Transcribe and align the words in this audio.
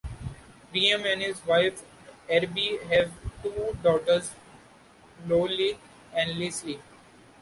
Reim 0.73 1.05
and 1.05 1.21
his 1.21 1.45
wife, 1.45 1.83
Erbe, 2.27 2.81
have 2.91 3.11
two 3.43 3.77
daughters: 3.83 4.31
Loreley 5.27 5.77
and 6.15 6.39
Lisely. 6.39 6.79